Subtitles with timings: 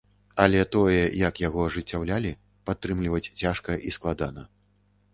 [0.45, 2.31] Але тое, як яго ажыццяўлялі,
[2.71, 4.43] падтрымліваць цяжка і складана.